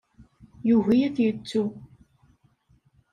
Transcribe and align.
Yugi 0.67 0.97
ad 1.07 1.13
t-yettu. 1.15 1.65